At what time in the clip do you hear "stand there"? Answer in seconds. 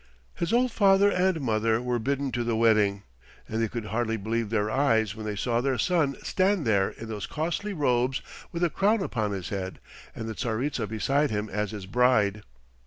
6.23-6.89